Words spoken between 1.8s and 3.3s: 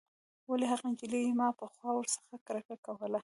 ورڅخه کرکه کوله.